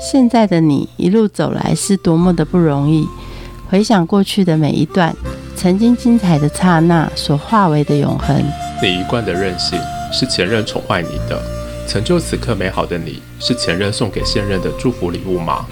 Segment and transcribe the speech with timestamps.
[0.00, 3.06] 现在的你一路走来是多么的不容易，
[3.68, 5.14] 回想过去的每一段，
[5.54, 8.34] 曾经精彩的刹那所化为的永恒。
[8.82, 9.78] 你一贯的任性
[10.10, 11.38] 是前任宠坏你的，
[11.86, 15.66] 成就此刻美好的你是前任送给现任的祝福礼物吗？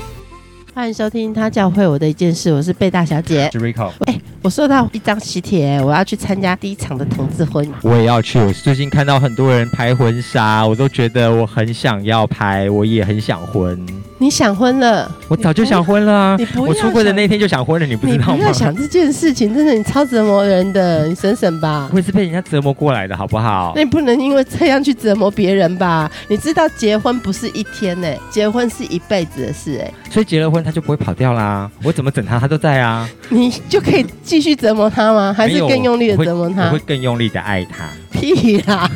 [0.74, 3.48] 欢迎收听他教会我的一件事，我是贝大小姐。
[3.50, 7.66] 是 Rico，哎、我收到一张喜帖，我要去参加第一场的同志婚。
[7.82, 8.38] 我也要去。
[8.38, 13.84] 我最近看到很多人拍婚纱，我都觉得我很想要拍，我也很想婚。
[14.20, 15.10] 你想婚了？
[15.28, 16.44] 我早就想婚了啊你！
[16.46, 18.52] 不要我出柜的那天就想婚了，你不你知道吗不要？
[18.52, 21.88] 想这件事情，真的你超折磨人的，你省省吧。
[21.92, 23.82] 我也是被人家折磨过来的，好不好那？
[23.82, 26.10] 你不能因为这样去折磨别人吧？
[26.26, 31.70] 你知道结婚不是一天呢、结婚是一辈子的事哎、所以结了婚他就不会跑掉啦。
[31.84, 33.08] 我怎么整他，他都在啊。
[33.28, 35.32] 你就可以继续折磨他吗？
[35.32, 36.78] 还是更用力的折磨他我会？
[36.80, 37.88] 更用力的爱他。
[38.10, 38.90] 屁啦！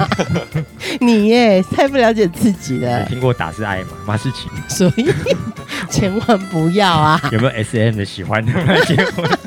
[1.01, 3.91] 你耶，太不了解自己有了，听过打是爱吗？
[4.05, 5.12] 马世奇所以
[5.91, 7.21] 千万不要啊！
[7.33, 9.29] 有没有 S M 的喜欢他们结婚？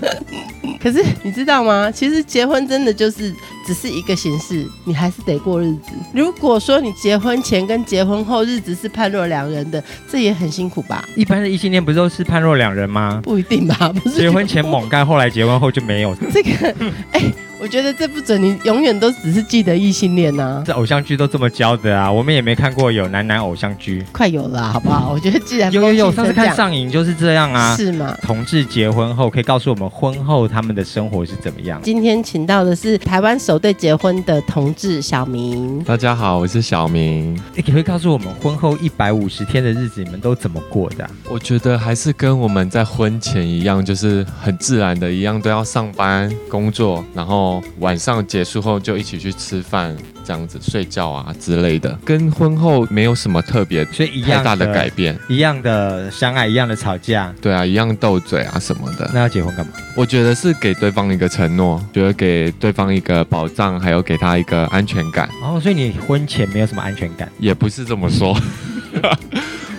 [0.81, 1.89] 可是你知道吗？
[1.89, 3.33] 其实结婚真的就是
[3.65, 5.91] 只是一个形式，你还是得过日子。
[6.13, 11.03] 如果说你结婚前跟结婚后日子是判若两人的，这也很辛苦吧？
[11.15, 13.19] 一般的异性恋不都是判若两人吗？
[13.23, 13.91] 不一定吧？
[14.03, 16.15] 不是结婚前猛干，后来结婚后就没有。
[16.31, 16.75] 这个，
[17.13, 17.21] 哎、
[17.65, 24.05] 我觉得这不准，你永远都只是记得异性恋呐、这偶像剧都这么教的啊，我们也没看过有男男偶像剧。
[24.11, 25.11] 快有了啊、好不好？
[25.11, 27.75] 我觉得既然有有有，上次看上瘾就是这样啊。
[27.75, 28.15] 是吗？
[28.21, 31.81] 同志结婚后可以告诉我们婚后他们的生活是怎么样？
[31.81, 35.83] 今天请到的是台湾首对结婚的同志小明。
[35.83, 37.35] 大家好，我是小明。
[37.55, 55.17] 你可以告诉我们婚后一百五十天的日子你们都怎么过的啊、我觉得还是跟我们在婚前一样，就是很自然的一样，都要上班工作，然后晚上结束后就一起去吃饭，这样子睡觉啊之类的，跟婚后没有什么特别所以一样太大的改变。
[55.27, 59.09] 一样的相爱，一样的吵架，对啊，一样斗嘴啊什么的。
[59.13, 59.73] 那要结婚干嘛？
[59.95, 65.29] 我觉得是给对方一个承诺，觉得给对方一个保障，还有给他一个安全感。
[65.43, 68.37] 哦，所以你婚前没有什么安全感，也不是这么说。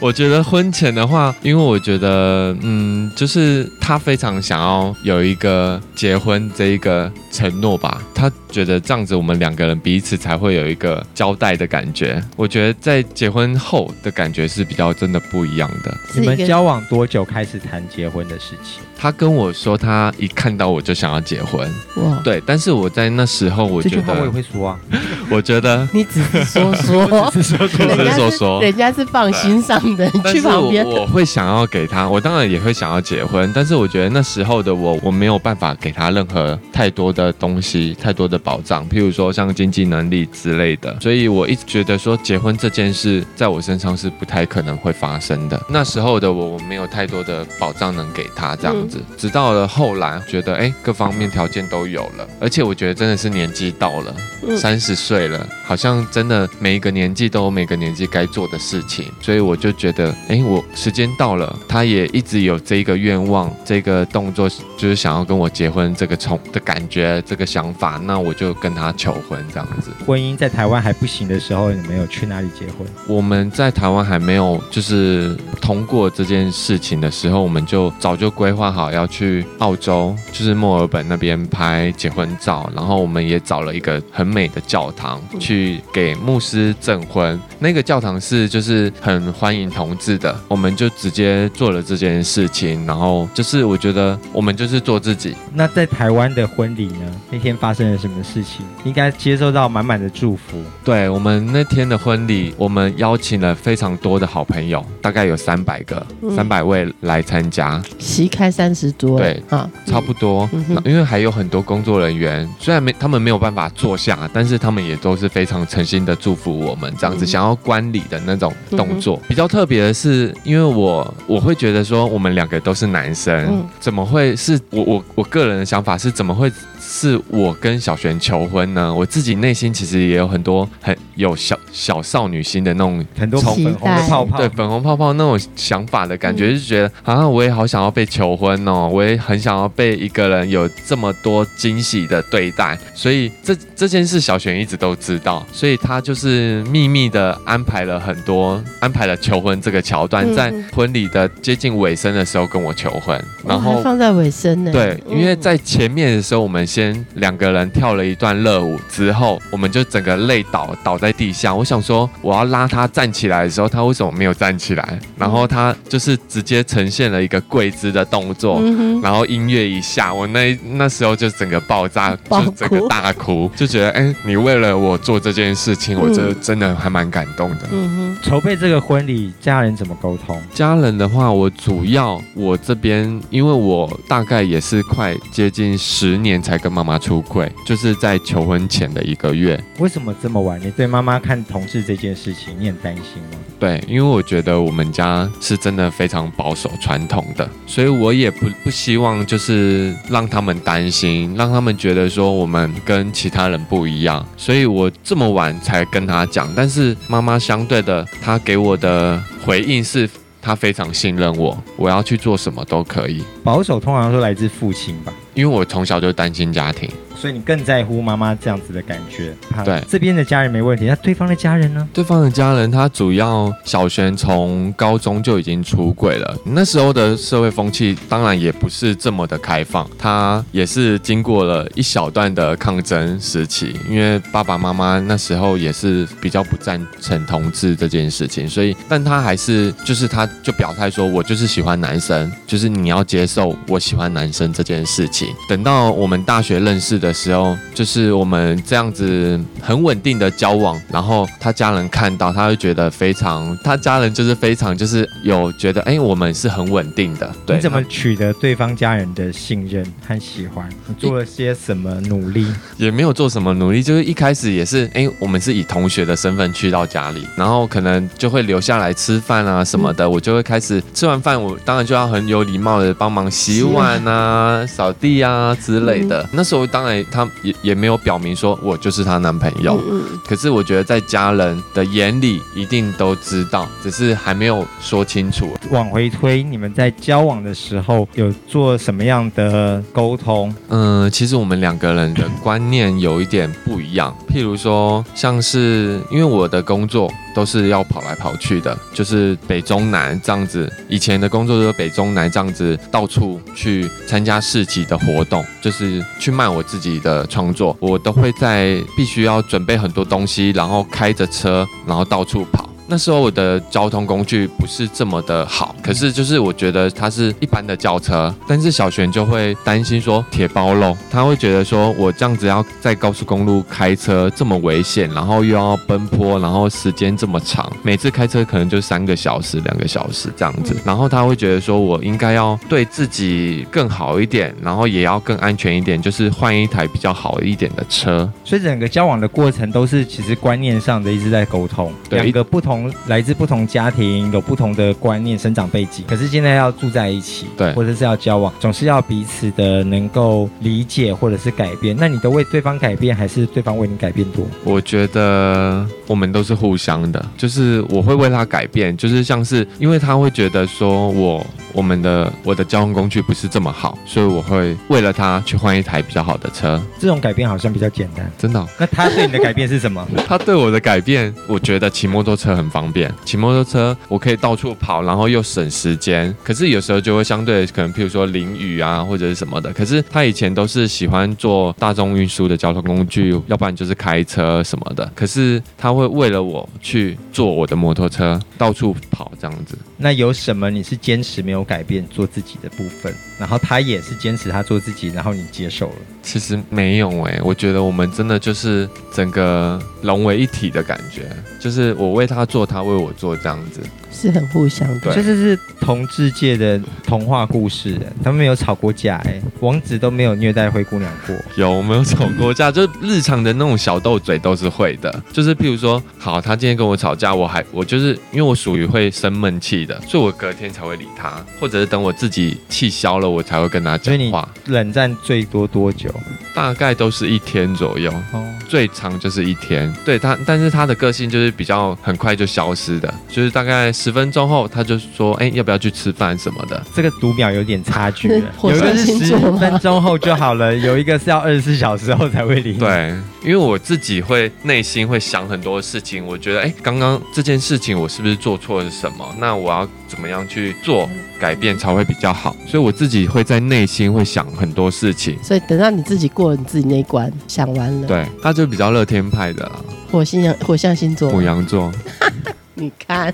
[0.06, 12.22] 我觉得婚前的话，因为我觉得，嗯，就是他非常想要有一个结婚这一个承诺吧，他觉得这样子我们两个人彼此才会有一个交代的感觉。
[12.36, 15.92] 我觉得在结婚后的感觉是比较真的不一样的。
[16.14, 18.84] 你们交往多久开始谈结婚的事情？
[18.98, 24.78] 他跟我说，他一看到我就想要结婚，哇，对，但是我在那时候，我觉这句话我也，会说啊，
[25.30, 28.62] 我觉得你只是说说， 只是说说只是人家是说说。
[28.62, 30.84] 人家是放心上的，去旁边。
[30.86, 45.60] 我会想要给他，我当然也会想要结婚，但是我觉得那时候的我，我没有办法给他任何太多的东西，太多的保障，譬如说像经济能力之类的，所以我一直觉得说结婚这件事在我身上是不太可能会发生的。
[45.68, 54.14] 那时候的我，我没有太多的保障能给他这样子，直到了后来觉得哎，各方面条件都有了，而且我觉得真的是年纪到了，
[54.46, 69.90] 嗯三十岁了，好像真的每一个年纪都有每个年纪该做的事情，所以我就觉得，哎，我时间到了，他也一直有这个愿望，这个动作，就是想要跟我结婚这个冲的感觉，这个想法，那我就跟他求婚这样子。
[70.06, 72.86] 婚姻在台湾还不行的时候，你们有去哪里结婚？
[73.08, 87.40] 我们在台湾还没有就是通过这件事情的时候，我们就早就规划好要去澳洲，就是墨尔本那边拍结婚照，然后我们也找了一个很美的教堂去给牧师证婚。
[87.58, 97.20] 那个教堂是就是很欢迎同志的，我们就直接做了这件事情，然后就是我觉得我们就是做自己，那在台湾的婚礼呢？
[97.30, 98.66] 那天发生了什么事情？
[98.84, 100.62] 应该接受到满满的祝福。
[100.84, 110.48] 对我们那天的婚礼，我们邀请了非常多的好朋友，大概有三百个、嗯三百位来参加，席开三十桌，对啊，差不多。
[110.84, 117.26] 因为还有很多工作人员，虽然没他们没有办法坐下，但是他们也都是非常诚心的祝福我们，这样子、嗯。
[117.26, 119.20] 想要观礼的那种动作。
[119.28, 123.64] 比较特别的是，因为我我会觉得说，我们两个都是男生，嗯。
[123.80, 126.50] 怎么会是我我我个人的想法是，怎么会
[126.88, 128.94] 是我跟小璇求婚呢？
[128.94, 136.54] 我自己内心其实也有很多很有小小少女心的那种很多粉红的泡泡，对粉红泡泡那种想法的感觉，嗯。
[136.54, 150.34] 就觉得啊，我也好想要被求婚哦，我也很想要被一个人有这么多惊喜的对待，所以这这件事小璇一直都知道，所以她就是秘密的安排了很多，安排了求婚这个桥段，嗯。
[150.36, 154.70] 在婚礼的接近尾声的时候跟我求婚，然哦后放在尾声呢。
[154.70, 161.54] 对，嗯因为在前面的时候，我们先两个人跳了一段热舞，之后我们就整个累倒倒在地下。
[161.54, 164.98] 我想说，我要拉他站起来的时候，他为什么没有站起来？
[165.16, 168.58] 然后后他就是直接呈现了一个跪姿的动作。
[168.62, 177.68] 嗯，然后音乐一下，我那那时候就整个爆炸，爆就整个大哭，就觉得哎、你为了我做这件事情，我觉得嗯真的还蛮感动的。
[177.72, 180.38] 嗯筹备这个婚礼，家人怎么沟通？
[180.52, 189.56] 家人的话，我主要我这边，因为我大概也是快接近十年才跟妈妈出柜，就是在求婚前的一个月。
[189.78, 190.60] 为什么这么晚？
[190.60, 193.38] 你对妈妈看同志这件事情，你很担心吗？
[193.60, 206.52] 对，因为我觉得我们家是真的非常保守传统的，所以我也不不希望就是让他们担心，让他们觉得说我们跟其他人不一样，所以我这么晚才跟他讲。
[206.56, 210.10] 但是妈妈相对的，她给我的回应是。
[210.42, 216.90] 她非常信任我，我要去做什么都可以，保守通常都来自父亲吧，因为我从小就单亲家庭。
[217.16, 219.34] 所以你更在乎妈妈这样子的感觉。
[219.64, 221.88] 对这边的家人没问题，那对方的家人呢？
[221.92, 226.36] 对方的家人，他主要小璇从高中就已经出轨了。
[226.44, 233.74] 那时候的社会风气当然也不是这么的开放，他也是经过了一小段的抗争时期。
[233.88, 245.28] 因为爸爸妈妈那时候也是比较不赞成同志这件事情，所以但他还是就是他就表态说，我就是喜欢男生，就是你要接受我喜欢男生这件事情。
[245.48, 257.30] 等到我们大学认识的时候，就是我们这样子很稳定的交往，然后他家人看到，他会觉得非常，他家人就是非常就是有觉得，哎，我们是很稳定的。
[257.44, 260.68] 对，你怎么取得对方家人的信任和喜欢？
[260.86, 262.46] 你做了些什么努力？
[262.76, 276.28] 也没有做什么努力，就是一开始也是，哎，我们是以同学的身份去到家里，然后可能就会留下来吃饭啊什么的，我就会开始吃完饭，我当然就要很有礼貌的帮忙洗碗啊、扫地啊之类的。
[276.32, 285.56] 那时候当然他也也没有表明说我就是她男朋友，嗯可是我觉得在家人的眼里一定都知道，只是还没有说清楚。
[285.70, 290.54] 往回推，你们在交往的时候有做什么样的沟通？
[290.68, 294.14] 嗯，其实我们两个人的观念有一点不一样。
[294.28, 300.70] 譬如说，像是因为我的工作都是要跑来跑去的，就是北中南这样子。
[300.88, 307.76] 以前的工作就是北中南这样子，到处去参加市集的活动，就是去卖我自己的创作。
[307.80, 312.65] 我都会在必须要准备很多东西，然后开着车，然后到处跑。
[312.88, 338.30] 那时候我的交通工具不是这么的好，可是就是我觉得它是一般的轿车，但是小璇就会担心说铁包漏，他会觉得说我这样子要在高速公路开车这么危险，然后又要奔波，然后时间这么长，每次开车可能就三个小时、两个小时这样子，然后他会觉得说我应该要对自己更好一点，然后也要更安全一点，就是换一台比较好一点的车。
[338.44, 342.20] 所以整个交往的过程都是其实观念上的一直在沟通，对。
[342.26, 342.75] 两个不同
[343.06, 351.96] 来自不同家庭，有不同的观念、生长背景，可是现在要住在一起，对或者是要交往，总是要彼此的能够理解或者是改变。
[351.98, 354.46] 那你都为对方改变，还是对方为你改变多？
[354.64, 366.80] 我觉得我们都是互相的，就是我会为他改变，就是像是因为他会觉得说我我们的我的交通工具不是这么好，所以我会为了他去换一台比较好的车。
[366.98, 368.30] 这种改变好像比较简单。
[368.38, 370.06] 真的哦、 那他对你的改变是什么？
[370.26, 376.34] 他对我的改变，我觉得骑摩托车很方便，骑摩托车我可以到处跑，然后又省时间。
[376.42, 379.72] 可是有时候就会相对可能，譬如说淋雨啊或者是什么的。
[379.72, 385.10] 可是他以前都是喜欢坐大众运输的交通工具，要不然就是开车什么的。
[385.14, 389.76] 可是他会为了我去坐我的摩托车到处跑这样子。
[389.96, 395.96] 那有什么你是坚持没有改变做自己的部分，然后他也是坚持他做自己，然后你接受了。
[396.22, 401.22] 其实没有诶、我觉得我们真的就是整个融为一体的感觉，
[401.60, 403.80] 就是我为他做，他为我做这样子。
[404.10, 405.00] 是很互相的。
[405.00, 411.36] 对这就是同志界的童话故事，他们没有吵过架，哎，王子都没有虐待灰姑娘过。
[411.56, 415.22] 有，我们有吵过架，就是日常的那种小斗嘴都是会的。
[415.30, 424.48] 就是譬如说，好，他今天跟我吵架，我还我就是因为我属于会生闷气的，所以我隔天才会理他，或者是等我自己气消了，我才会跟他讲话。
[424.66, 426.10] 冷战最多多久？
[426.54, 429.92] 大概都是一天左右，哦，最长就是一天。
[430.04, 436.82] 对他，但是他的个性就是比较很快就消失的，就是大概十分钟后，他就说，哎、要不要去吃饭什么的。
[436.94, 438.28] 这个读秒有点差距
[438.64, 442.78] 有一个是十象星座吗分钟后就好了，有一个是要二十四小时后才会理你。
[442.78, 449.34] 对，因为我自己会内心会想很多事情，我觉得，哎，刚刚这件事情我是不是做错了什么？
[449.38, 451.08] 那我要怎么样去做
[451.38, 452.54] 改变才会比较好？
[452.66, 455.36] 所以我自己会在内心会想很多事情。
[455.42, 461.92] 所以等到你自己过了你自己那一关，想完了，对，他就比较乐天派的啦，火星羊火象星座，母羊座。
[462.78, 463.32] 你看，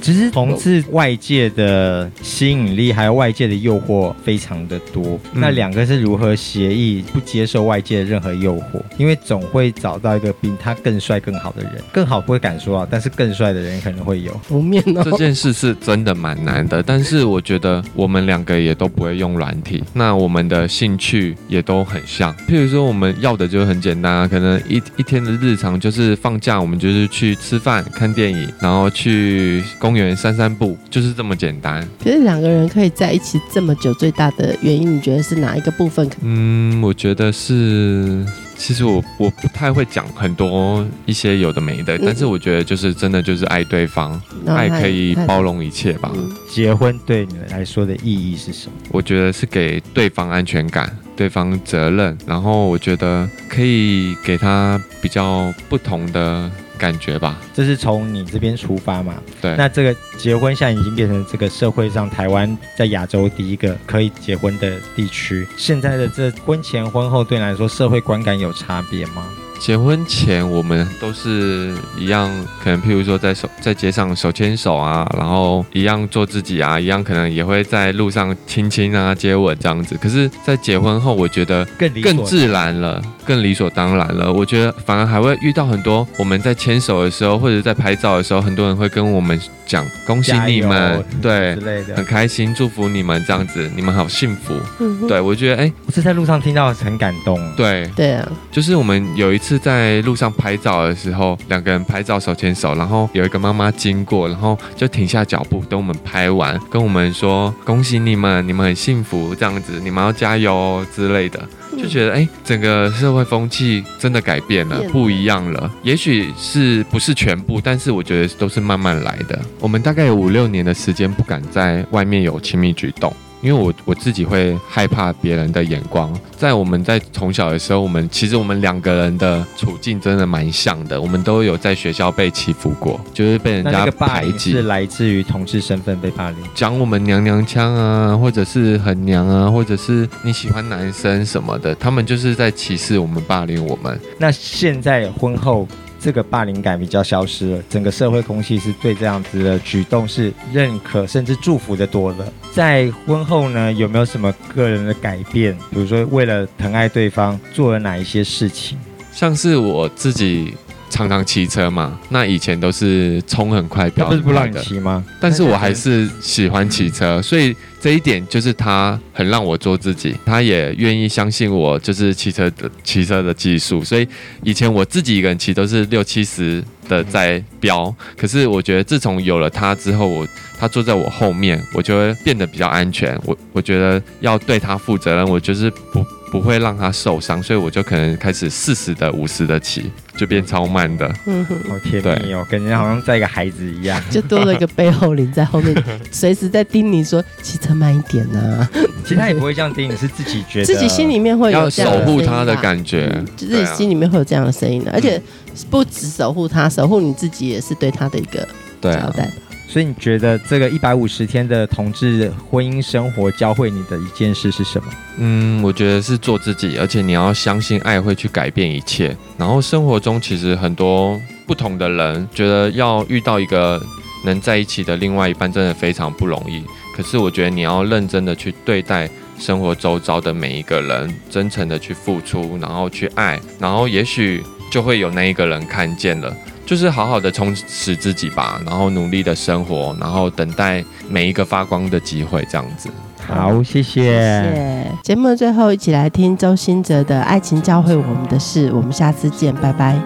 [0.00, 8.80] 只是同志外界的吸引力还有外界的诱惑非常的多，嗯那两个是如何协议不接受外界的任何诱惑？
[8.96, 14.32] 因为总会找到一个比他更帅更好的人，更好不会敢说啊，但是更帅的人可能会有。
[14.48, 15.16] 不面这哦。
[15.18, 22.34] 件事是真的蛮难的，但是我觉得我们两个也都不会用软体，那我们的兴趣也都很像。
[22.48, 31.86] 譬如说，我们要的就很简单啊，可能一一天的日常就是放假，我们就是去吃饭、看电影，然后去公园散散步，就是这么简单。
[32.02, 36.08] 其实两个人可以在一起这么久，最大的原因，你觉得是哪一个部分？
[36.22, 38.24] 嗯，我觉得是，
[38.56, 46.10] 其实我我不太会讲很多一些有的没的，但是我觉得就是真的就是爱对方，爱可以包容一切吧。
[46.14, 48.72] 嗯结婚对你来说的意义是什么？
[48.90, 56.50] 我觉得是给对方安全感，对方责任，然后我觉得可以给他比较不同的
[56.80, 57.38] 感觉吧。
[57.54, 59.14] 这是从你这边出发嘛？
[59.40, 65.46] 对，那这个结婚现在已经变成这个社会上台湾在亚洲第一个可以结婚的地区。
[65.58, 69.26] 现在的这婚前婚后对你来说，社会观感有差别吗？
[69.60, 72.30] 结婚前我们都是一样，
[72.64, 79.96] 可能譬如说在手在街上手牵手啊，然后一样做自己啊，一样可能也会在路上亲亲啊、接吻这样子。
[80.00, 84.32] 可是，在结婚后，我觉得更更自然了，更理所当然了。
[84.32, 89.38] 我觉得反而还会遇到很多我们在牵手的时候，或者在拍照的时候，很多人会跟我们
[89.70, 92.04] 讲恭喜你们，对之，类的很。
[92.04, 94.52] 开心，祝福你们这样子，你们好幸福。
[94.80, 97.38] 嗯对我觉得，哎、我是在路上听到很感动。
[97.54, 111.40] 对，对啊，就是我们有一次在路上拍照的时候，两个人拍照手牵手，然后有一个妈妈经过，然后就停下脚步等我们拍完，跟我们说恭喜你们，你们很幸福这样子，你们要加油哦之类的。
[111.80, 115.70] 就觉得哎、整个社会风气真的改变了变，了不一样了。
[115.82, 119.40] 也许是不是全部，但是我觉得都是慢慢来的。
[119.58, 123.14] 我们大概有五六年的时间不敢在外面有亲密举动。
[123.42, 136.38] 因为我我自己会害怕别人的眼光，在我们在从小的时候，我们其实我们两个人的处境真的蛮像的，我们都有在学校被欺负过，就是被人家排挤是，来自于同志身份被霸凌。
[136.54, 143.98] 讲我们娘娘腔啊，或者是很娘啊，或者是你喜欢男生什么的，他们就是在歧视我们、霸凌我们。
[144.18, 145.66] 那现在婚后，
[146.00, 152.32] 这个霸凌感比较消失了，整个社会空气是对这样子的举动是认可甚至祝福的多了。
[152.52, 155.54] 在婚后呢，有没有什么个人的改变？
[155.70, 158.78] 比如说为了疼爱对方，做了哪一些事情？
[159.12, 160.54] 像是我自己
[160.90, 165.02] 常常骑车嘛，那以前都是冲很快、他飙不是不让你骑吗？
[165.20, 174.06] 但是我还是喜欢骑车，所以这一点就是他很让我做自己，他也愿意相信我就是骑车的骑车的技术，所以
[174.42, 180.26] 以前我自己一个人骑都是六七十的在飙，可是我觉得自从有了他之后，我
[180.58, 186.04] 他坐在我后面，我就会变得比较安全，我我觉得要对他负责任，我就是不。
[186.30, 191.12] 不会让他受伤，所以我就可能开始四十的、五十的骑，就变超慢的。
[191.26, 194.00] 嗯哼，好甜蜜哦，感觉好像在一个孩子一样。
[194.10, 198.68] 就多了一个背后灵在后面， 随时在叮你说骑车慢一点呐、
[199.02, 200.64] 其实他也不会这样叮你，是自己觉得。
[200.64, 205.20] 自己心里面会有要这样守护他的感觉嗯，就自己心里面会有这样的声音的，而且
[205.68, 208.46] 不止守护他，守护你自己也是对他的一个
[208.80, 209.24] 交代。
[209.24, 209.32] 吧。
[209.72, 214.88] 所以你觉得这个一百五十天的同志婚姻生活教会你的一件事是什么？
[215.18, 219.16] 嗯，我觉得是做自己，而且你要相信爱会去改变一切。
[219.38, 223.80] 然后生活中其实很多不同的人，觉得要遇到一个
[224.24, 226.64] 能在一起的另外一半，真的非常不容易。
[226.96, 229.08] 可是我觉得你要认真的去对待
[229.38, 236.36] 生活周遭的每一个人，真诚的去付出，然后去爱，然后也许就会有那一个人看见了。
[236.70, 242.88] 就是好好的充实自己吧，然后努力的生活，然后等待每一个发光的机会，这样子。
[243.26, 244.02] 好，谢谢。
[244.02, 244.92] 谢谢。
[245.02, 250.00] 节目的最后，一起来听周兴哲的《爱情教会我们的事》，我们下次见，拜拜。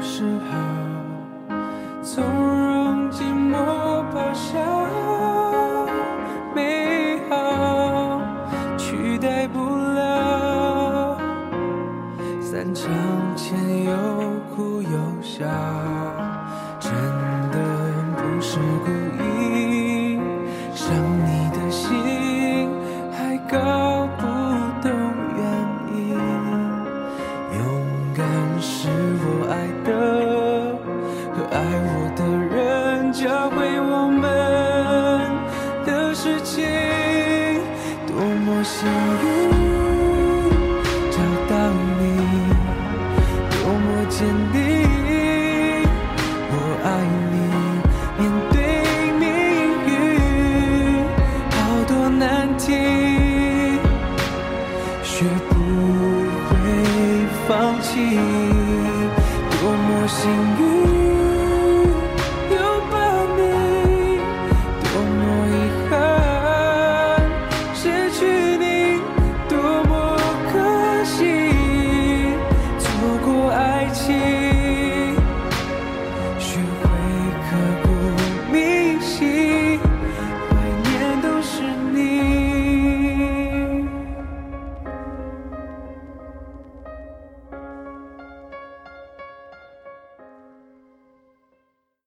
[33.25, 34.23] 教会我们
[35.87, 36.63] 的事情。
[38.07, 38.87] 多么幸
[39.25, 39.64] 运